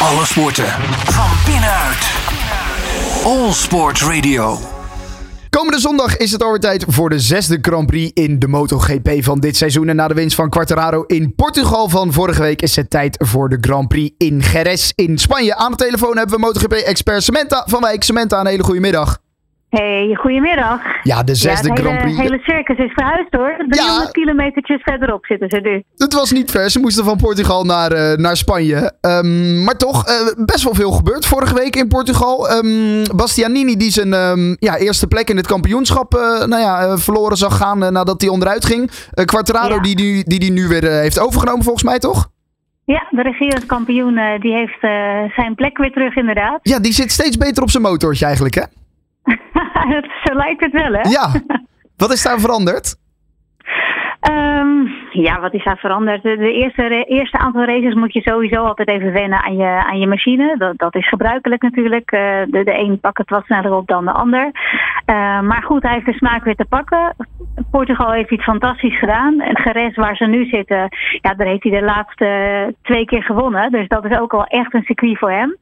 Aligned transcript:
Alle 0.00 0.26
sporten 0.26 0.64
van 1.04 1.30
binnenuit. 1.44 2.10
All 3.24 3.52
Sport 3.52 4.00
Radio. 4.00 4.58
Komende 5.50 5.78
zondag 5.80 6.16
is 6.16 6.32
het 6.32 6.42
alweer 6.42 6.60
tijd 6.60 6.84
voor 6.88 7.10
de 7.10 7.18
zesde 7.18 7.58
Grand 7.60 7.86
Prix 7.86 8.10
in 8.14 8.38
de 8.38 8.48
MotoGP 8.48 9.10
van 9.18 9.40
dit 9.40 9.56
seizoen. 9.56 9.88
En 9.88 9.96
na 9.96 10.08
de 10.08 10.14
winst 10.14 10.36
van 10.36 10.50
Quartararo 10.50 11.04
in 11.06 11.34
Portugal 11.34 11.88
van 11.88 12.12
vorige 12.12 12.42
week 12.42 12.62
is 12.62 12.76
het 12.76 12.90
tijd 12.90 13.16
voor 13.18 13.48
de 13.48 13.58
Grand 13.60 13.88
Prix 13.88 14.14
in 14.18 14.38
Jerez 14.38 14.92
in 14.94 15.18
Spanje. 15.18 15.56
Aan 15.56 15.70
de 15.70 15.76
telefoon 15.76 16.16
hebben 16.16 16.34
we 16.34 16.40
MotoGP-expert 16.40 17.22
Samantha 17.22 17.64
van 17.66 17.80
Wijk. 17.80 18.02
Samantha, 18.04 18.40
een 18.40 18.46
hele 18.46 18.64
goede 18.64 18.80
middag. 18.80 19.18
Hey, 19.70 20.14
goedemiddag. 20.20 20.80
Ja, 21.02 21.22
de 21.22 21.34
zesde 21.34 21.66
ja, 21.66 21.72
het 21.72 21.82
Grand 21.82 22.00
hele, 22.00 22.14
Prix. 22.14 22.28
hele 22.28 22.38
circus 22.42 22.78
is 22.78 22.92
verhuisd 22.92 23.28
hoor. 23.30 23.64
300 23.68 24.10
kilometertjes 24.12 24.82
verderop 24.82 25.24
zitten 25.24 25.48
ze 25.50 25.60
nu. 25.60 25.82
Het 25.96 26.12
was 26.12 26.30
niet 26.32 26.50
ver. 26.50 26.70
Ze 26.70 26.78
moesten 26.80 27.04
van 27.04 27.16
Portugal 27.16 27.64
naar, 27.64 27.92
eh, 27.92 28.16
naar 28.16 28.36
Spanje. 28.36 28.92
Ehm, 29.00 29.64
maar 29.64 29.76
toch, 29.76 30.06
eh, 30.06 30.44
best 30.44 30.64
wel 30.64 30.74
veel 30.74 30.90
gebeurd 30.90 31.26
vorige 31.26 31.54
week 31.54 31.76
in 31.76 31.88
Portugal. 31.88 32.48
Ehm, 32.48 33.04
Bastianini 33.16 33.76
die 33.76 33.90
zijn 33.90 34.12
ehm, 34.14 34.54
ja, 34.58 34.76
eerste 34.76 35.06
plek 35.06 35.28
in 35.30 35.36
het 35.36 35.46
kampioenschap 35.46 36.14
eh, 36.14 36.20
nou 36.46 36.60
ja, 36.62 36.98
verloren 36.98 37.36
zag 37.36 37.56
gaan 37.56 37.78
nadat 37.78 38.20
hij 38.20 38.30
onderuit 38.30 38.64
ging. 38.64 38.90
Quartararo 39.24 39.74
Ja. 39.74 39.80
die, 39.80 39.96
die, 39.96 40.24
die 40.24 40.38
die 40.38 40.52
nu 40.52 40.68
weer 40.68 40.90
heeft 40.90 41.20
overgenomen 41.20 41.62
volgens 41.64 41.84
mij, 41.84 41.98
toch? 41.98 42.28
Ja, 42.84 43.06
de 43.10 43.22
regerend 43.22 43.66
kampioen 43.66 44.14
die 44.40 44.52
heeft 44.52 44.80
zijn 45.34 45.54
plek 45.54 45.78
weer 45.78 45.92
terug 45.92 46.16
inderdaad. 46.16 46.58
Ja, 46.62 46.78
die 46.78 46.92
zit 46.92 47.12
steeds 47.12 47.36
beter 47.36 47.62
op 47.62 47.70
zijn 47.70 47.82
motortje 47.82 48.24
eigenlijk, 48.24 48.54
hè? 48.54 48.62
Zo 50.24 50.34
lijkt 50.34 50.60
het 50.60 50.72
wel 50.72 50.92
hè? 50.92 51.00
Ja. 51.00 51.30
Wat 51.96 52.12
is 52.12 52.22
daar 52.22 52.40
veranderd? 52.40 52.96
Ehm, 54.20 54.86
ja, 55.10 55.40
wat 55.40 55.54
is 55.54 55.64
daar 55.64 55.78
veranderd? 55.78 56.22
De, 56.22 56.52
eerste, 56.52 57.04
eerste 57.04 57.38
aantal 57.38 57.64
races 57.64 57.94
moet 57.94 58.12
je 58.12 58.20
sowieso 58.20 58.62
altijd 58.64 58.88
even 58.88 59.12
wennen 59.12 59.42
aan 59.42 59.56
je, 59.56 59.84
aan 59.84 59.98
je 59.98 60.06
machine. 60.06 60.56
Dat, 60.58 60.78
dat 60.78 60.94
is 60.94 61.08
gebruikelijk 61.08 61.62
natuurlijk. 61.62 62.10
Eh, 62.10 62.20
de, 62.46 62.64
de 62.64 62.78
een 62.78 63.00
pakt 63.00 63.18
het 63.18 63.30
wat 63.30 63.44
sneller 63.44 63.72
op 63.72 63.86
dan 63.86 64.04
de 64.04 64.12
ander. 64.12 64.50
Eh, 65.04 65.40
maar 65.40 65.62
goed, 65.62 65.82
hij 65.82 65.92
heeft 65.92 66.06
de 66.06 66.12
smaak 66.12 66.44
weer 66.44 66.54
te 66.54 66.64
pakken. 66.68 67.16
Portugal 67.70 68.12
heeft 68.12 68.30
iets 68.30 68.44
fantastisch 68.44 68.98
gedaan. 68.98 69.40
En 69.40 69.60
Jerez, 69.64 69.96
waar 69.96 70.16
ze 70.16 70.24
nu 70.24 70.44
zitten, 70.44 70.88
ja, 71.20 71.34
daar 71.34 71.46
heeft 71.46 71.62
hij 71.62 71.80
de 71.80 71.84
laatste 71.84 72.74
twee 72.82 73.04
keer 73.04 73.22
gewonnen. 73.22 73.70
Dus 73.70 73.88
dat 73.88 74.04
is 74.04 74.18
ook 74.18 74.32
wel 74.32 74.44
echt 74.44 74.74
een 74.74 74.84
circuit 74.84 75.18
voor 75.18 75.30
hem. 75.30 75.56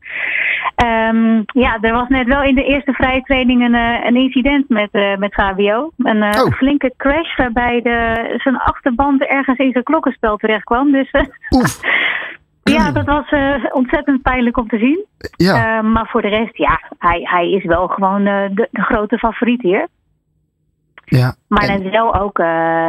Ehm, 0.79 1.43
ja, 1.45 1.79
er 1.81 1.93
was 1.93 2.09
net 2.09 2.27
wel 2.27 2.43
in 2.43 2.55
de 2.55 2.65
eerste 2.65 2.93
vrije 2.93 3.23
training 3.23 3.63
een, 3.63 3.75
eh, 3.75 4.05
een 4.05 4.17
incident 4.17 4.69
met, 4.69 4.89
eh, 4.93 5.17
met 5.17 5.35
Fabio. 5.35 5.91
Een 5.97 6.23
eh, 6.23 6.43
Oh. 6.43 6.53
flinke 6.53 6.93
crash 6.97 7.37
waarbij 7.37 7.83
de, 7.83 8.35
zijn 8.37 8.57
achterband 8.57 9.23
ergens 9.23 9.59
in 9.59 9.73
zijn 9.73 9.85
klokkenspel 9.85 10.37
terecht 10.37 10.65
kwam. 10.65 10.93
Dus 10.93 11.11
Oef. 11.51 11.81
ja, 12.77 12.91
dat 12.91 13.05
was 13.07 13.25
ontzettend 13.73 14.23
pijnlijk 14.23 14.57
om 14.57 14.69
te 14.69 14.79
zien. 14.79 15.05
Ja. 15.37 15.79
Eh, 15.79 15.85
maar 15.85 16.07
voor 16.09 16.23
de 16.23 16.29
rest, 16.29 16.57
ja, 16.57 16.81
hij, 16.99 17.21
hij 17.23 17.51
is 17.51 17.65
wel 17.65 17.89
gewoon 17.89 18.25
de, 18.25 18.69
de 18.71 18.83
grote 18.83 19.19
favoriet 19.19 19.63
hier. 19.63 19.87
Ja. 21.09 21.35
Maar 21.49 21.69
En- 21.69 21.83
net 21.83 21.93
wel 21.93 22.15
ook 22.15 22.39
eh, 22.39 22.47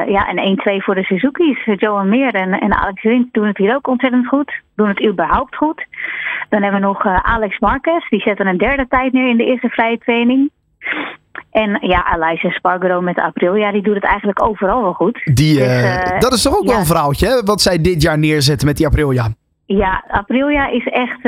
ja, 0.07 0.29
een 0.29 0.59
1-2 0.79 0.83
voor 0.83 0.95
de 0.95 1.03
Suzuki's. 1.03 1.65
Johan 1.75 2.09
Meer 2.09 2.33
en, 2.35 2.51
en 2.59 2.73
Alex 2.73 3.01
Rins 3.01 3.27
doen 3.31 3.47
het 3.47 3.57
hier 3.57 3.75
ook 3.75 3.87
ontzettend 3.87 4.27
goed. 4.27 4.51
Doen 4.75 4.87
het 4.87 5.05
überhaupt 5.05 5.55
goed. 5.55 5.85
Dan 6.49 6.61
hebben 6.61 6.81
we 6.81 6.87
nog 6.87 7.05
eh, 7.05 7.15
Alex 7.21 7.59
Marquez. 7.59 8.09
Die 8.09 8.21
zetten 8.21 8.47
een 8.47 8.57
derde 8.57 8.87
tijd 8.87 9.13
neer 9.13 9.29
in 9.29 9.37
de 9.37 9.45
eerste 9.45 9.69
vrije 9.69 9.97
training. 9.97 10.51
En 11.51 11.77
ja, 11.81 12.13
Elijah 12.15 12.51
Spargaro 12.53 13.01
met 13.01 13.15
de 13.15 13.23
Aprilia, 13.23 13.71
die 13.71 13.81
doet 13.81 13.95
het 13.95 14.03
eigenlijk 14.03 14.43
overal 14.43 14.81
wel 14.81 14.93
goed. 14.93 15.21
Die, 15.23 15.57
Dus, 15.57 15.83
eh, 15.83 16.19
dat 16.19 16.33
is 16.33 16.41
toch 16.41 16.57
ook 16.57 16.63
wel 16.65 16.73
ja. 16.73 16.79
een 16.79 16.85
verhaaltje, 16.85 17.27
hè? 17.27 17.43
Wat 17.43 17.61
zij 17.61 17.81
dit 17.81 18.01
jaar 18.01 18.17
neerzetten 18.17 18.67
met 18.67 18.77
die 18.77 18.85
Aprilia. 18.87 19.27
Ja, 19.65 20.03
Aprilia 20.07 20.67
is 20.67 20.85
echt, 20.85 21.19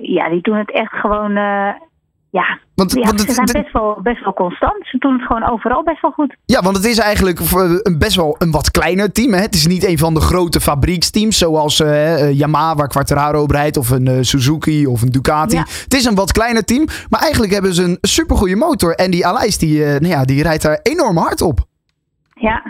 ja, 0.00 0.28
die 0.28 0.40
doen 0.42 0.56
het 0.56 0.70
echt 0.72 0.92
gewoon, 0.92 1.32
ja, 2.32 2.58
Want, 2.74 2.92
ja 2.92 3.00
want 3.02 3.20
ze 3.20 3.32
zijn 3.32 3.62
best 3.62 3.72
wel, 3.72 3.98
best 4.02 4.24
wel 4.24 4.32
constant. 4.32 4.86
Ze 4.86 4.98
doen 4.98 5.12
het 5.12 5.22
gewoon 5.22 5.50
overal 5.50 5.82
best 5.82 6.00
wel 6.00 6.10
goed. 6.10 6.36
Ja, 6.44 6.62
want 6.62 6.76
het 6.76 6.84
is 6.86 6.98
eigenlijk 6.98 7.40
een 7.82 7.98
best 7.98 8.16
wel 8.16 8.34
een 8.38 8.50
wat 8.50 8.70
kleiner 8.70 9.12
team. 9.12 9.32
Hè? 9.32 9.40
Het 9.40 9.54
is 9.54 9.66
niet 9.66 9.84
een 9.86 9.98
van 9.98 10.14
de 10.14 10.20
grote 10.20 10.60
fabrieksteams 10.60 11.38
zoals 11.38 11.80
eh, 11.80 12.32
Yamaha 12.32 12.74
waar 12.74 12.88
Quartararo 12.88 13.42
op 13.42 13.50
rijdt 13.50 13.76
of 13.76 13.90
een 13.90 14.06
eh, 14.08 14.16
Suzuki 14.20 14.86
of 14.86 15.02
een 15.02 15.08
Ducati. 15.10 15.56
Ja. 15.56 15.62
Het 15.82 15.94
is 15.94 16.04
een 16.04 16.14
wat 16.14 16.32
kleiner 16.32 16.64
team, 16.64 16.86
maar 17.10 17.20
eigenlijk 17.20 17.52
hebben 17.52 17.74
ze 17.74 17.82
een 17.82 17.98
supergoeie 18.00 18.56
motor. 18.56 18.94
En 18.94 19.10
die 19.10 19.26
Alais 19.26 19.58
die, 19.58 19.84
eh, 19.84 19.90
nou 19.90 20.06
ja, 20.12 20.24
die 20.24 20.42
rijdt 20.42 20.62
daar 20.62 20.80
enorm 20.82 21.16
hard 21.16 21.40
op. 21.40 21.60
Ja. 22.34 22.62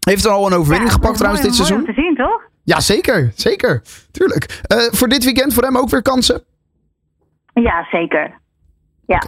Heeft 0.00 0.24
er 0.24 0.30
al 0.30 0.46
een 0.46 0.52
overwinning 0.58 0.90
Ja, 0.90 0.94
gepakt 0.96 1.16
trouwens 1.16 1.42
dit 1.42 1.50
mooi- 1.50 1.64
seizoen? 1.66 1.86
Mooi 1.86 1.88
om 1.90 1.94
te 1.94 2.02
zien, 2.02 2.26
toch? 2.26 2.42
Ja, 2.64 2.80
zeker. 2.80 3.32
Zeker. 3.34 3.82
Tuurlijk. 4.10 4.60
Voor 4.92 5.08
dit 5.08 5.24
weekend 5.24 5.54
voor 5.54 5.62
hem 5.62 5.76
ook 5.76 5.88
weer 5.88 6.02
kansen? 6.02 6.42
Ja, 7.54 7.86
zeker. 7.90 8.39
Ja. 9.10 9.22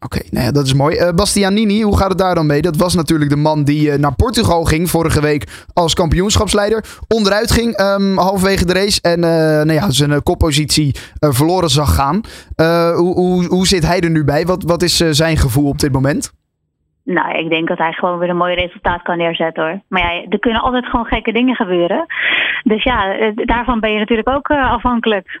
Oké, 0.00 0.20
nou 0.30 0.44
ja, 0.44 0.52
dat 0.52 0.66
is 0.66 0.74
mooi. 0.74 0.96
Eh, 0.96 1.14
Bastianini, 1.14 1.82
hoe 1.82 1.96
gaat 1.96 2.08
het 2.08 2.18
daar 2.18 2.34
dan 2.34 2.46
mee? 2.46 2.62
Dat 2.62 2.76
was 2.76 2.94
natuurlijk 2.94 3.30
de 3.30 3.36
man 3.36 3.64
die 3.64 3.90
eh, 3.90 3.98
naar 3.98 4.14
Portugal 4.14 4.64
ging 4.64 4.90
vorige 4.90 5.20
week 5.20 5.66
als 5.72 5.94
kampioenschapsleider. 5.94 6.84
Onderuit 7.08 7.50
ging 7.50 7.74
ehm, 7.74 8.16
halverwege 8.16 8.66
de 8.66 8.72
race 8.72 9.00
en 9.02 9.24
eh, 9.24 9.64
nou 9.64 9.72
ja, 9.72 9.90
zijn 9.90 10.22
koppositie 10.22 10.94
verloren 11.20 11.68
zag 11.68 11.94
gaan. 11.94 12.20
Hoe, 12.96 13.14
hoe, 13.14 13.46
hoe 13.46 13.66
zit 13.66 13.86
hij 13.86 14.00
er 14.00 14.10
nu 14.10 14.24
bij? 14.24 14.44
Wat, 14.44 14.62
wat 14.62 14.82
is 14.82 14.96
zijn 14.96 15.36
gevoel 15.36 15.68
op 15.68 15.78
dit 15.78 15.92
moment? 15.92 16.32
Nou, 17.04 17.38
ik 17.38 17.48
denk 17.50 17.68
dat 17.68 17.78
hij 17.78 17.92
gewoon 17.92 18.18
weer 18.18 18.28
een 18.28 18.36
mooi 18.36 18.54
resultaat 18.54 19.02
kan 19.02 19.18
neerzetten 19.18 19.62
hoor. 19.62 19.80
Maar 19.88 20.02
ja, 20.02 20.24
er 20.28 20.38
kunnen 20.38 20.60
altijd 20.60 20.86
gewoon 20.86 21.06
gekke 21.06 21.32
dingen 21.32 21.54
gebeuren. 21.54 22.06
Dus 22.62 22.82
ja, 22.82 23.16
daarvan 23.34 23.80
ben 23.80 23.92
je 23.92 23.98
natuurlijk 23.98 24.28
ook 24.28 24.48
afhankelijk. 24.48 25.40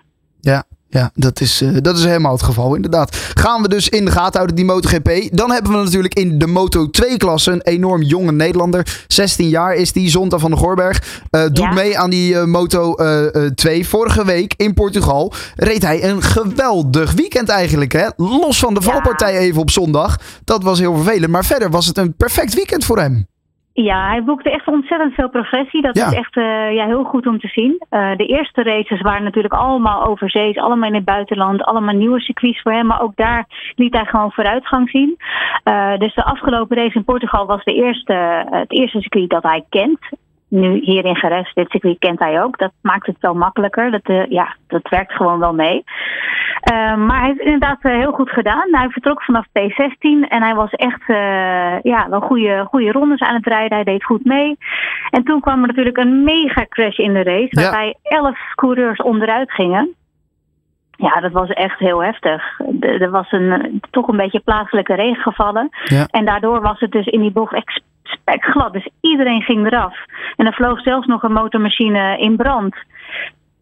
Ja, 0.96 1.10
dat, 1.14 1.40
is, 1.40 1.60
eh, 1.60 1.68
dat 1.82 1.98
is 1.98 2.04
helemaal 2.04 2.32
het 2.32 2.42
geval 2.42 2.74
inderdaad. 2.74 3.16
Gaan 3.34 3.62
we 3.62 3.68
dus 3.68 3.88
in 3.88 4.04
de 4.04 4.10
gaten 4.10 4.32
houden, 4.34 4.56
die 4.56 4.64
MotoGP. 4.64 5.10
Dan 5.30 5.50
hebben 5.50 5.72
we 5.72 5.78
natuurlijk 5.78 6.14
in 6.14 6.38
de 6.38 6.46
Moto2-klasse 6.46 7.50
een 7.50 7.62
enorm 7.62 8.02
jonge 8.02 8.32
Nederlander. 8.32 9.04
16 9.06 9.48
jaar 9.48 9.74
is 9.74 9.92
die, 9.92 10.10
Zonta 10.10 10.38
van 10.38 10.50
de 10.50 10.56
Goorberg. 10.56 11.02
Eh, 11.30 11.40
doet 11.42 11.56
Ja. 11.58 11.72
mee 11.72 11.98
aan 11.98 12.10
die 12.10 12.38
eh, 12.38 12.44
Moto2. 12.44 13.86
Vorige 13.88 14.24
week 14.24 14.54
in 14.56 14.74
Portugal 14.74 15.32
reed 15.56 15.82
hij 15.82 16.04
een 16.04 16.22
geweldig 16.22 17.12
weekend 17.12 17.48
eigenlijk. 17.48 17.92
Hè? 17.92 18.06
Los 18.16 18.58
van 18.58 18.74
de 18.74 18.82
valpartij 18.82 19.38
even 19.38 19.60
op 19.60 19.70
zondag. 19.70 20.18
Dat 20.44 20.62
was 20.62 20.78
heel 20.78 20.94
vervelend. 20.94 21.30
Maar 21.30 21.44
verder 21.44 21.70
was 21.70 21.86
het 21.86 21.98
een 21.98 22.14
perfect 22.16 22.54
weekend 22.54 22.84
voor 22.84 22.98
hem. 22.98 23.26
Ja, 23.84 24.08
hij 24.08 24.24
boekte 24.24 24.50
echt 24.50 24.66
ontzettend 24.66 25.14
veel 25.14 25.28
progressie. 25.30 25.82
Dat 25.82 25.96
Ja. 25.96 26.06
is 26.06 26.12
echt 26.14 26.36
eh, 26.36 26.72
ja, 26.74 26.86
heel 26.86 27.04
goed 27.04 27.26
om 27.26 27.38
te 27.40 27.48
zien. 27.48 27.84
Eh, 27.88 28.16
de 28.16 28.26
eerste 28.26 28.62
races 28.62 29.00
waren 29.00 29.22
natuurlijk 29.24 29.54
allemaal 29.54 30.04
overzees, 30.06 30.56
allemaal 30.56 30.88
in 30.88 30.94
het 30.94 31.04
buitenland, 31.04 31.62
allemaal 31.64 31.94
nieuwe 31.94 32.20
circuits 32.20 32.60
voor 32.62 32.72
hem. 32.72 32.86
Maar 32.86 33.02
ook 33.02 33.16
daar 33.16 33.44
liet 33.74 33.94
hij 33.94 34.04
gewoon 34.04 34.32
vooruitgang 34.32 34.90
zien. 34.90 35.16
Eh, 35.62 35.96
dus 35.98 36.14
de 36.14 36.24
afgelopen 36.24 36.76
race 36.76 36.94
in 36.96 37.04
Portugal 37.04 37.46
was 37.46 37.64
de 37.64 37.74
eerste, 37.74 38.46
het 38.50 38.72
eerste 38.72 39.00
circuit 39.00 39.30
dat 39.30 39.42
hij 39.42 39.64
kent. 39.68 39.98
Nu 40.48 40.78
hier 40.82 41.04
in 41.04 41.18
Jerez, 41.20 41.52
dit 41.52 41.70
circuit 41.70 41.98
kent 41.98 42.18
hij 42.18 42.42
ook. 42.42 42.58
Dat 42.58 42.72
maakt 42.80 43.06
het 43.06 43.16
wel 43.20 43.34
makkelijker. 43.34 43.90
Dat, 43.90 44.04
eh, 44.04 44.26
ja, 44.30 44.56
dat 44.66 44.88
werkt 44.88 45.12
gewoon 45.12 45.38
wel 45.38 45.54
mee. 45.54 45.84
Eh, 46.60 46.96
maar 46.96 47.18
hij 47.18 47.26
heeft 47.26 47.40
inderdaad 47.40 47.78
eh, 47.82 47.92
heel 47.92 48.12
goed 48.12 48.30
gedaan. 48.30 48.68
Hij 48.70 48.88
vertrok 48.88 49.22
vanaf 49.22 49.46
P16 49.46 50.28
en 50.28 50.42
hij 50.42 50.54
was 50.54 50.70
echt 50.70 51.02
eh, 51.06 51.80
ja, 51.82 52.08
wel 52.08 52.20
goede, 52.20 52.66
goede 52.68 52.92
rondes 52.92 53.20
aan 53.20 53.34
het 53.34 53.46
rijden. 53.46 53.74
Hij 53.74 53.84
deed 53.84 54.04
goed 54.04 54.24
mee. 54.24 54.56
En 55.10 55.24
toen 55.24 55.40
kwam 55.40 55.60
er 55.60 55.66
natuurlijk 55.66 55.96
een 55.96 56.24
mega 56.24 56.66
crash 56.68 56.98
in 56.98 57.12
de 57.12 57.22
race, 57.22 57.48
Ja. 57.50 57.62
waarbij 57.62 57.96
elf 58.02 58.38
coureurs 58.54 58.98
onderuit 58.98 59.52
gingen. 59.52 59.94
Ja, 60.96 61.20
dat 61.20 61.32
was 61.32 61.48
echt 61.48 61.78
heel 61.78 62.02
heftig. 62.02 62.60
Er 62.80 63.10
was 63.10 63.32
een, 63.32 63.82
toch 63.90 64.08
een 64.08 64.16
beetje 64.16 64.40
plaatselijke 64.40 64.94
regen 64.94 65.22
gevallen. 65.22 65.68
Ja. 65.84 66.06
En 66.10 66.24
daardoor 66.24 66.60
was 66.60 66.80
het 66.80 66.90
dus 66.92 67.06
in 67.06 67.20
die 67.20 67.32
bocht 67.32 67.54
spekglad. 68.30 68.72
Dus 68.72 68.88
iedereen 69.00 69.42
ging 69.42 69.66
eraf. 69.66 69.94
En 70.36 70.46
er 70.46 70.54
vloog 70.54 70.80
zelfs 70.82 71.06
nog 71.06 71.22
een 71.22 71.32
motormachine 71.32 72.18
in 72.18 72.36
brand. 72.36 72.74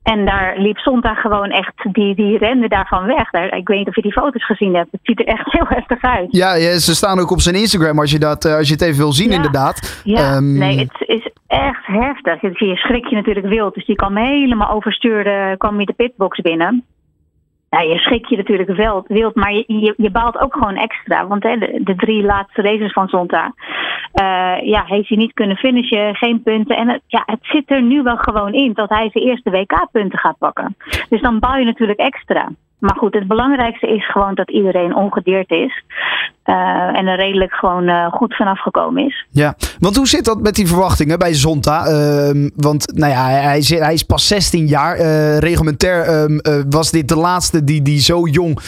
En 0.03 0.25
daar 0.25 0.55
liep 0.59 0.77
Sonta 0.79 1.15
gewoon 1.15 1.51
echt, 1.51 1.73
die, 1.93 2.15
die 2.15 2.39
rende 2.39 2.69
daarvan 2.69 3.05
weg. 3.07 3.31
Daar, 3.31 3.57
ik 3.57 3.69
weet 3.69 3.79
niet 3.79 3.89
of 3.89 3.95
je 3.95 4.03
die 4.03 4.13
foto's 4.13 4.45
gezien 4.45 4.75
hebt. 4.75 4.89
Het 4.91 5.01
ziet 5.03 5.21
er 5.21 5.27
echt 5.27 5.53
heel 5.57 5.67
heftig 5.69 6.03
uit. 6.03 6.27
Ja, 6.31 6.55
ja, 6.55 6.79
ze 6.79 6.95
staan 6.95 7.19
ook 7.19 7.31
op 7.31 7.41
zijn 7.41 7.55
Instagram 7.55 7.99
als 7.99 8.11
je, 8.11 8.19
dat, 8.19 8.45
eh, 8.45 8.57
als 8.57 8.67
je 8.69 8.73
het 8.73 8.83
even 8.83 8.99
wil 8.99 9.13
zien 9.13 9.29
Ja. 9.31 9.35
inderdaad. 9.37 10.03
Ja, 10.05 10.35
Ehm, 10.35 10.59
nee, 10.59 10.79
het 10.79 11.09
is 11.09 11.29
echt 11.47 11.87
heftig. 11.87 12.41
Je, 12.41 12.67
je 12.67 12.77
schrik 12.77 13.07
je 13.07 13.17
natuurlijk 13.17 13.47
wild. 13.47 13.75
Dus 13.75 13.87
die 13.87 13.97
kwam 13.97 14.17
helemaal 14.17 14.71
overstuurde, 14.71 15.55
kwam 15.59 15.81
je 15.81 15.87
de 15.87 15.93
pitbox 15.93 16.41
binnen. 16.41 16.85
Ja, 17.75 17.81
je 17.81 17.99
schrik 17.99 18.27
je 18.27 18.37
natuurlijk 18.37 18.71
wild, 18.71 19.07
wild 19.09 19.35
maar 19.35 19.53
je, 19.53 19.95
je, 19.97 20.11
baalt 20.11 20.39
ook 20.41 20.55
gewoon 20.55 20.77
extra. 20.77 21.27
Want 21.27 21.43
hè, 21.43 21.59
de, 21.59 21.81
de 21.85 21.95
drie 21.95 22.23
laatste 22.23 22.63
races 22.63 22.93
van 22.93 23.09
Zonta, 23.09 23.55
eh, 24.13 24.57
ja, 24.63 24.85
heeft 24.87 25.09
hij 25.09 25.19
niet 25.19 25.33
kunnen 25.33 25.57
finishen, 25.57 26.15
geen 26.15 26.43
punten. 26.43 26.77
En 26.77 26.89
het, 26.89 27.03
ja, 27.07 27.23
het 27.27 27.39
zit 27.43 27.71
er 27.71 27.83
nu 27.83 28.03
wel 28.03 28.17
gewoon 28.17 28.53
in 28.53 28.73
dat 28.73 28.89
hij 28.89 29.11
zijn 29.13 29.25
eerste 29.25 29.51
WK-punten 29.51 30.19
gaat 30.19 30.39
pakken. 30.39 30.77
Dus 31.09 31.21
dan 31.21 31.39
baal 31.39 31.59
je 31.59 31.65
natuurlijk 31.65 31.99
extra. 31.99 32.49
Maar 32.79 32.97
goed, 32.97 33.15
het 33.15 33.27
belangrijkste 33.27 33.87
is 33.87 34.11
gewoon 34.11 34.35
dat 34.35 34.51
iedereen 34.51 34.95
ongedeerd 34.95 35.51
is. 35.51 35.83
Uh, 36.45 36.99
en 36.99 37.07
er 37.07 37.17
redelijk 37.17 37.53
gewoon 37.53 37.89
uh, 37.89 38.07
goed 38.07 38.37
vanaf 38.37 38.61
gekomen 38.61 39.07
is. 39.07 39.27
Ja, 39.31 39.55
want 39.79 39.97
hoe 39.97 40.09
zit 40.09 40.25
dat 40.25 40.41
met 40.41 40.55
die 40.55 40.67
verwachtingen 40.67 41.19
bij 41.19 41.35
Zonta? 41.35 41.87
Uh, 41.89 42.49
want 42.57 42.93
nou 42.97 43.13
ja, 43.13 43.29
hij, 43.29 43.61
hij, 43.69 43.93
is 43.93 44.03
pas 44.03 44.27
16 44.27 44.67
jaar. 44.67 44.99
Uh, 44.99 45.39
reglementair 45.39 46.03
ehm, 46.03 46.65
was 46.71 46.91
dit 46.91 47.09
de 47.09 47.17
laatste 47.17 47.65
die, 47.65 47.83
die 47.83 48.01
zo 48.01 48.27
jong 48.27 48.59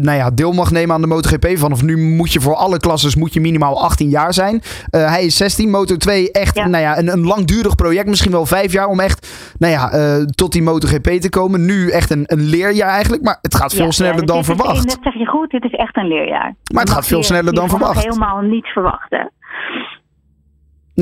nou 0.00 0.12
ja, 0.12 0.30
deel 0.30 0.52
mag 0.52 0.70
nemen 0.70 0.94
aan 0.94 1.00
de 1.00 1.06
MotoGP. 1.06 1.58
Vanaf 1.58 1.82
nu 1.82 1.96
moet 1.96 2.32
je 2.32 2.40
voor 2.40 2.54
alle 2.54 2.78
klasses 2.78 3.16
moet 3.16 3.34
je 3.34 3.40
minimaal 3.40 3.82
18 3.82 4.08
jaar 4.08 4.34
zijn. 4.34 4.62
hij 4.90 5.24
is 5.24 5.36
16, 5.36 5.70
Moto 5.70 5.96
2 5.96 6.32
echt 6.32 6.56
ja. 6.56 6.66
Nou 6.66 6.82
ja, 6.82 6.98
een, 6.98 7.08
een 7.08 7.24
langdurig 7.24 7.74
project. 7.74 8.08
Misschien 8.08 8.32
wel 8.32 8.46
vijf 8.46 8.72
jaar 8.72 8.86
om 8.86 9.00
echt 9.00 9.54
nou 9.58 9.72
ja, 9.72 9.90
tot 10.34 10.52
die 10.52 10.62
MotoGP 10.62 11.08
te 11.08 11.28
komen. 11.28 11.64
Nu 11.64 11.90
echt 11.90 12.10
een, 12.10 12.24
een 12.26 12.42
leerjaar 12.42 12.90
eigenlijk. 12.90 13.22
Maar 13.22 13.38
het 13.42 13.54
gaat 13.54 13.74
veel 13.74 13.84
ja, 13.84 13.90
sneller 13.90 14.26
dan 14.26 14.44
verwacht. 14.44 14.88
dat 14.88 14.98
zeg 15.02 15.14
je 15.14 15.26
goed, 15.26 15.50
dit 15.50 15.64
is 15.64 15.72
echt 15.72 15.96
een 15.96 16.08
leerjaar. 16.08 16.54
Maar 16.72 16.82
het 16.82 16.92
gaat 16.92 17.06
veel 17.08 17.22
sneller 17.22 17.54
dan 17.54 17.68
verwacht. 17.68 18.04
helemaal 18.04 18.40
niets 18.40 18.72
verwachten. 18.72 19.32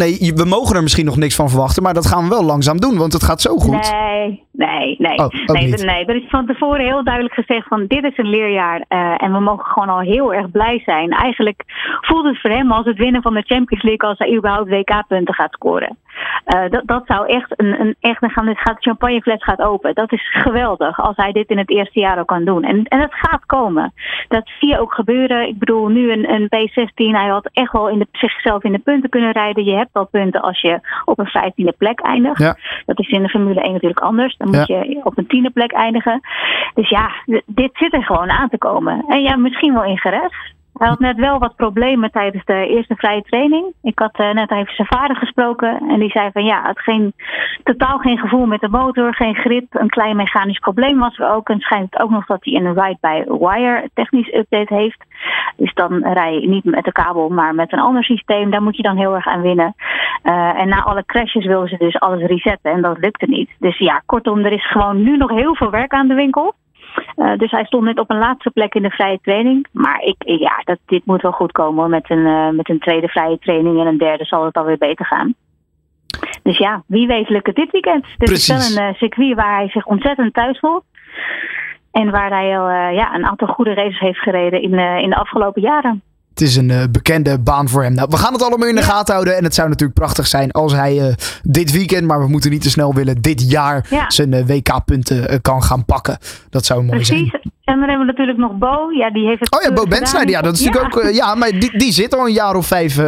Nee, 0.02 0.32
we 0.34 0.44
mogen 0.44 0.76
er 0.76 0.82
misschien 0.82 1.04
nog 1.04 1.16
niks 1.16 1.36
van 1.36 1.48
verwachten, 1.48 1.82
maar 1.82 1.94
dat 1.94 2.06
gaan 2.06 2.22
we 2.22 2.28
wel 2.28 2.44
langzaam 2.44 2.80
doen, 2.80 2.96
want 2.98 3.12
het 3.12 3.24
gaat 3.24 3.40
zo 3.40 3.56
goed. 3.56 3.92
Nee, 3.92 4.44
nee, 4.52 4.96
nee. 4.98 5.18
Oh, 5.18 5.28
nee, 5.46 5.68
nee, 5.68 6.04
er 6.04 6.16
is 6.16 6.28
van 6.28 6.46
tevoren 6.46 6.84
heel 6.84 7.04
duidelijk 7.04 7.34
gezegd 7.34 7.68
van 7.68 7.84
dit 7.86 8.04
is 8.04 8.18
een 8.18 8.28
leerjaar 8.28 8.84
uh, 8.88 9.22
en 9.22 9.32
we 9.32 9.40
mogen 9.40 9.64
gewoon 9.64 9.88
al 9.88 10.00
heel 10.00 10.34
erg 10.34 10.50
blij 10.50 10.82
zijn. 10.84 11.10
Eigenlijk 11.10 11.62
voelt 12.00 12.24
het 12.24 12.40
voor 12.40 12.50
hem 12.50 12.72
als 12.72 12.86
het 12.86 12.96
winnen 12.96 13.22
van 13.22 13.34
de 13.34 13.42
Champions 13.46 13.84
League 13.84 14.08
als 14.08 14.18
hij 14.18 14.36
überhaupt 14.36 14.68
WK-punten 14.68 15.34
gaat 15.34 15.52
scoren. 15.52 15.98
Uh, 16.46 16.70
dat, 16.70 16.82
dat 16.86 17.02
zou 17.06 17.26
echt 17.26 17.52
een, 17.56 17.80
een 17.80 17.94
echt, 18.00 18.20
dan 18.20 18.30
gaan, 18.30 18.56
gaat 18.56 18.76
de 18.76 18.82
champagnefles 18.82 19.44
gaat 19.44 19.60
open. 19.60 19.94
Dat 19.94 20.12
is 20.12 20.30
geweldig 20.30 21.00
als 21.00 21.16
hij 21.16 21.32
dit 21.32 21.48
in 21.48 21.58
het 21.58 21.70
eerste 21.70 22.00
jaar 22.00 22.18
ook 22.18 22.26
kan 22.26 22.44
doen. 22.44 22.62
En, 22.62 22.84
en 22.84 23.00
het 23.00 23.14
gaat 23.14 23.46
komen. 23.46 23.92
Dat 24.28 24.50
zie 24.58 24.68
je 24.68 24.80
ook 24.80 24.94
gebeuren. 24.94 25.48
Ik 25.48 25.58
bedoel, 25.58 25.88
nu 25.88 26.12
een, 26.12 26.30
een 26.30 26.46
P16, 26.46 26.94
hij 26.94 27.28
had 27.28 27.48
echt 27.52 27.72
wel 27.72 27.88
in 27.88 27.98
de, 27.98 28.06
zichzelf 28.12 28.64
in 28.64 28.72
de 28.72 28.78
punten 28.78 29.10
kunnen 29.10 29.32
rijden. 29.32 29.64
Je 29.64 29.76
hebt 29.76 29.92
al 29.92 30.06
punten 30.06 30.42
als 30.42 30.60
je 30.60 30.80
op 31.04 31.18
een 31.18 31.26
vijftiende 31.26 31.74
plek 31.78 32.00
eindigt. 32.00 32.38
Ja. 32.38 32.56
Dat 32.86 32.98
is 32.98 33.08
in 33.08 33.22
de 33.22 33.28
Formule 33.28 33.60
1 33.60 33.72
natuurlijk 33.72 34.00
anders. 34.00 34.36
Dan 34.36 34.50
moet 34.50 34.66
je 34.66 35.00
op 35.02 35.18
een 35.18 35.26
tiende 35.26 35.50
plek 35.50 35.72
eindigen. 35.72 36.20
Dus 36.74 36.88
ja, 36.88 37.10
dit 37.46 37.70
zit 37.72 37.94
er 37.94 38.02
gewoon 38.02 38.30
aan 38.30 38.48
te 38.48 38.58
komen. 38.58 39.04
En 39.08 39.22
ja, 39.22 39.36
misschien 39.36 39.74
wel 39.74 39.84
in 39.84 39.98
gerecht. 39.98 40.54
Hij 40.78 40.88
had 40.88 40.98
net 40.98 41.16
wel 41.16 41.38
wat 41.38 41.56
problemen 41.56 42.10
tijdens 42.10 42.44
de 42.44 42.66
eerste 42.66 42.94
vrije 42.94 43.22
training. 43.22 43.72
Ik 43.82 43.98
had 43.98 44.20
uh, 44.20 44.32
net 44.32 44.50
even 44.50 44.74
zijn 44.74 44.88
vader 44.88 45.16
gesproken 45.16 45.78
en 45.88 45.98
die 45.98 46.10
zei 46.10 46.30
van 46.32 46.44
ja, 46.44 46.62
het 46.62 46.80
geen, 46.80 47.12
totaal 47.62 47.98
geen 47.98 48.18
gevoel 48.18 48.46
met 48.46 48.60
de 48.60 48.68
motor, 48.68 49.14
geen 49.14 49.34
grip, 49.34 49.66
een 49.70 49.88
klein 49.88 50.16
mechanisch 50.16 50.58
probleem 50.58 50.98
was 50.98 51.18
er 51.18 51.30
ook. 51.30 51.48
En 51.48 51.60
schijnt 51.60 51.92
het 51.92 52.02
ook 52.02 52.10
nog 52.10 52.26
dat 52.26 52.44
hij 52.44 52.54
een 52.54 52.74
ride-by-wire 52.74 53.90
technisch 53.94 54.34
update 54.34 54.74
heeft. 54.74 55.04
Dus 55.56 55.74
dan 55.74 56.12
rij 56.12 56.40
je 56.40 56.48
niet 56.48 56.64
met 56.64 56.84
de 56.84 56.92
kabel, 56.92 57.28
maar 57.28 57.54
met 57.54 57.72
een 57.72 57.80
ander 57.80 58.04
systeem. 58.04 58.50
Daar 58.50 58.62
moet 58.62 58.76
je 58.76 58.82
dan 58.82 58.96
heel 58.96 59.14
erg 59.14 59.26
aan 59.26 59.42
winnen. 59.42 59.74
Uh, 60.22 60.60
en 60.60 60.68
na 60.68 60.82
alle 60.82 61.04
crashes 61.04 61.46
wilden 61.46 61.68
ze 61.68 61.76
dus 61.76 62.00
alles 62.00 62.22
resetten 62.22 62.72
en 62.72 62.82
dat 62.82 62.98
lukte 62.98 63.26
niet. 63.26 63.50
Dus 63.58 63.78
ja, 63.78 64.02
kortom, 64.06 64.44
er 64.44 64.52
is 64.52 64.70
gewoon 64.70 65.02
nu 65.02 65.16
nog 65.16 65.30
heel 65.30 65.54
veel 65.54 65.70
werk 65.70 65.92
aan 65.92 66.08
de 66.08 66.14
winkel. 66.14 66.54
Uh, 67.16 67.36
dus 67.36 67.50
hij 67.50 67.64
stond 67.64 67.84
net 67.84 67.98
op 67.98 68.10
een 68.10 68.18
laatste 68.18 68.50
plek 68.50 68.74
in 68.74 68.82
de 68.82 68.90
vrije 68.90 69.18
training. 69.22 69.66
Maar 69.72 70.00
ik, 70.00 70.16
ja, 70.18 70.60
dat, 70.64 70.78
dit 70.86 71.06
moet 71.06 71.22
wel 71.22 71.32
goed 71.32 71.52
komen. 71.52 71.90
Met 71.90 72.10
een, 72.10 72.26
uh, 72.26 72.50
met 72.50 72.68
een 72.68 72.78
tweede 72.78 73.08
vrije 73.08 73.38
training 73.38 73.80
en 73.80 73.86
een 73.86 73.98
derde 73.98 74.24
zal 74.24 74.44
het 74.44 74.56
alweer 74.56 74.78
beter 74.78 75.06
gaan. 75.06 75.34
Dus 76.42 76.58
ja, 76.58 76.82
wie 76.86 77.06
weet 77.06 77.28
lukt 77.28 77.46
het 77.46 77.56
dit 77.56 77.70
weekend. 77.70 78.06
Dit 78.16 78.30
is 78.30 78.48
wel 78.48 78.84
een 78.84 78.90
uh, 78.90 78.94
circuit 78.98 79.34
waar 79.34 79.56
hij 79.56 79.68
zich 79.68 79.86
ontzettend 79.86 80.34
thuis 80.34 80.58
voelt. 80.58 80.84
En 81.92 82.10
waar 82.10 82.30
hij 82.30 82.58
al 82.58 82.70
ja, 82.92 83.14
een 83.14 83.26
aantal 83.26 83.48
goede 83.48 83.74
races 83.74 83.98
heeft 83.98 84.18
gereden 84.18 84.62
in, 84.62 84.72
in 84.78 85.10
de 85.10 85.16
afgelopen 85.16 85.62
jaren. 85.62 86.02
Het 86.36 86.48
is 86.48 86.56
een 86.56 86.68
uh, 86.68 86.82
bekende 86.90 87.40
baan 87.40 87.68
voor 87.68 87.82
hem. 87.82 87.94
Nou, 87.94 88.08
we 88.10 88.16
gaan 88.16 88.32
het 88.32 88.42
allemaal 88.42 88.68
in 88.68 88.74
de 88.74 88.82
gaten 88.82 89.14
houden. 89.14 89.36
En 89.36 89.44
het 89.44 89.54
zou 89.54 89.68
natuurlijk 89.68 89.98
prachtig 89.98 90.26
zijn 90.26 90.50
als 90.52 90.72
hij 90.72 90.96
uh, 90.96 91.14
dit 91.42 91.72
weekend, 91.72 92.06
maar 92.06 92.20
we 92.20 92.28
moeten 92.28 92.50
niet 92.50 92.62
te 92.62 92.70
snel 92.70 92.94
willen, 92.94 93.22
dit 93.22 93.50
jaar 93.50 93.86
ja. 93.90 94.10
zijn 94.10 94.32
uh, 94.32 94.46
WK-punten 94.46 95.42
kan 95.42 95.62
gaan 95.62 95.84
pakken. 95.84 96.18
Dat 96.50 96.64
zou 96.64 96.80
mooi 96.80 96.92
Precies. 96.92 97.30
zijn. 97.30 97.42
En 97.64 97.78
dan 97.78 97.88
hebben 97.88 98.06
we 98.06 98.12
natuurlijk 98.12 98.38
nog 98.38 98.52
Bo. 98.52 98.90
Ja, 98.90 99.10
die 99.10 99.26
heeft 99.26 99.40
het 99.40 99.56
oh 99.56 99.62
ja, 99.62 99.72
Bo 99.72 99.84
Bensnijder. 99.84 100.30
Ja, 100.30 100.42
dat 100.42 100.54
is 100.54 100.64
natuurlijk 100.64 100.96
ook. 100.96 101.12
ja, 101.12 101.34
maar 101.34 101.50
die, 101.50 101.78
die 101.78 101.92
zit 101.92 102.14
al 102.14 102.26
een 102.26 102.32
jaar 102.32 102.56
of 102.56 102.66
vijf 102.66 102.98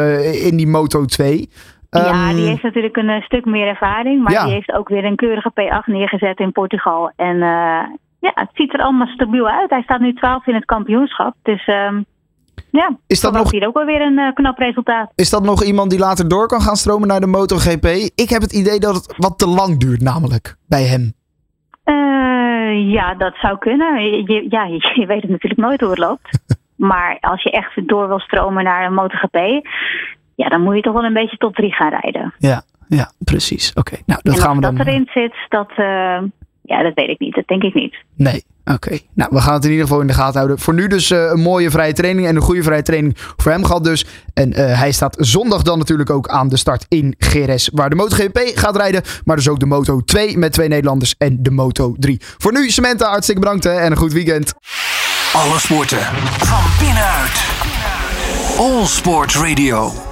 in 0.50 0.56
die 0.56 0.66
Moto 0.66 1.04
2. 1.04 1.48
Ja, 1.90 2.30
um, 2.30 2.36
die 2.36 2.46
heeft 2.46 2.62
natuurlijk 2.62 2.96
een 2.96 3.22
stuk 3.22 3.44
meer 3.44 3.66
ervaring. 3.66 4.22
Maar 4.22 4.44
die 4.44 4.52
heeft 4.52 4.72
ook 4.72 4.88
weer 4.88 5.04
een 5.04 5.16
keurige 5.16 5.50
P8 5.50 5.84
neergezet 5.84 6.38
in 6.38 6.52
Portugal. 6.52 7.12
En 7.16 7.36
ja, 8.18 8.32
het 8.34 8.50
ziet 8.54 8.74
er 8.74 8.80
allemaal 8.80 9.06
stabiel 9.06 9.48
uit. 9.48 9.70
Hij 9.70 9.82
staat 9.82 10.00
nu 10.00 10.14
12 10.14 10.46
in 10.46 10.54
het 10.54 10.64
kampioenschap. 10.64 11.34
Dus. 11.42 11.66
Um, 11.66 12.06
ja, 12.70 12.96
is 13.06 13.20
dat 13.20 13.32
nog 13.32 13.50
hier 13.50 13.66
ook 13.66 13.74
wel 13.74 13.84
weer 13.84 14.00
een 14.00 14.18
uh, 14.18 14.32
knap 14.34 14.58
resultaat. 14.58 15.12
Is 15.14 15.30
dat 15.30 15.42
nog 15.42 15.62
iemand 15.62 15.90
die 15.90 15.98
later 15.98 16.28
door 16.28 16.46
kan 16.46 16.60
gaan 16.60 16.76
stromen 16.76 17.08
naar 17.08 17.20
de 17.20 17.26
MotoGP? 17.26 17.86
Ik 18.14 18.28
heb 18.28 18.42
het 18.42 18.52
idee 18.52 18.78
dat 18.78 18.94
het 18.94 19.14
wat 19.16 19.38
te 19.38 19.48
lang 19.48 19.78
duurt, 19.78 20.00
namelijk 20.00 20.56
bij 20.68 20.82
hem. 20.82 21.12
Uh, 21.84 22.92
ja, 22.92 23.14
dat 23.14 23.34
zou 23.34 23.58
kunnen. 23.58 24.02
Je, 24.02 24.46
ja, 24.48 24.64
je, 25.00 25.06
weet 25.06 25.22
het 25.22 25.30
natuurlijk 25.30 25.60
nooit 25.60 25.80
hoe 25.80 25.90
het 25.90 25.98
loopt. 25.98 26.40
maar 26.90 27.18
als 27.20 27.42
je 27.42 27.50
echt 27.50 27.88
door 27.88 28.08
wil 28.08 28.18
stromen 28.18 28.64
naar 28.64 28.86
een 28.86 28.94
MotoGP, 28.94 29.66
ja, 30.34 30.48
dan 30.48 30.62
moet 30.62 30.74
je 30.76 30.82
toch 30.82 30.92
wel 30.92 31.04
een 31.04 31.12
beetje 31.12 31.36
top 31.36 31.54
3 31.54 31.72
gaan 31.72 31.90
rijden. 32.00 32.34
Ja, 32.38 32.62
ja 32.88 33.12
precies. 33.18 33.72
Oké, 33.72 33.96
nou 34.06 34.20
dat 34.22 34.40
gaan 34.40 34.54
we 34.54 34.60
dan. 34.60 34.76
dat 34.76 34.86
erin 34.86 35.08
zit, 35.12 35.34
dat, 35.48 35.70
uh, 35.76 36.22
ja, 36.68 36.82
dat 36.82 36.94
weet 36.94 37.08
ik 37.08 37.18
niet. 37.18 37.34
Dat 37.34 37.46
denk 37.46 37.62
ik 37.62 37.74
niet. 37.74 37.96
Nee, 38.16 38.44
oké. 38.64 38.98
Nou, 39.14 39.30
we 39.32 39.40
gaan 39.40 39.54
het 39.54 39.64
in 39.64 39.70
ieder 39.70 39.86
geval 39.86 40.00
in 40.00 40.06
de 40.06 40.12
gaten 40.12 40.34
houden. 40.34 40.58
Voor 40.58 40.74
nu 40.74 40.86
dus 40.86 41.10
uh, 41.10 41.30
een 41.30 41.40
mooie 41.40 41.70
vrije 41.70 41.92
training 41.92 42.26
en 42.26 42.36
een 42.36 42.42
goede 42.42 42.62
vrije 42.62 42.82
training 42.82 43.14
voor 43.36 43.52
hem 43.52 43.64
gehad 43.64 43.84
dus. 43.84 44.06
En 44.34 44.48
uh, 44.50 44.56
hij 44.56 44.92
staat 44.92 45.16
zondag 45.20 45.62
dan 45.62 45.78
natuurlijk 45.78 46.10
ook 46.10 46.28
aan 46.28 46.48
de 46.48 46.56
start 46.56 46.86
in 46.88 47.14
GRS, 47.18 47.70
waar 47.72 47.90
de 47.90 47.96
MotoGP 47.96 48.38
gaat 48.54 48.76
rijden. 48.76 49.02
Maar 49.24 49.36
dus 49.36 49.48
ook 49.48 49.60
de 49.60 49.66
Moto 49.66 50.00
2 50.00 50.38
met 50.38 50.52
twee 50.52 50.68
Nederlanders 50.68 51.14
en 51.18 51.42
de 51.42 51.50
Moto 51.50 51.94
3. 51.98 52.20
Voor 52.20 52.52
nu, 52.52 52.70
Samantha, 52.70 53.08
hartstikke 53.10 53.40
bedankt 53.40 53.64
hè, 53.64 53.72
en 53.72 53.90
een 53.90 53.96
goed 53.96 54.12
weekend. 54.12 54.54
Alle 55.32 55.58
sporten 55.58 55.98
van 56.38 56.64
binnenuit. 56.78 57.46
All 58.58 58.86
Sport 58.86 59.34
Radio. 59.34 60.07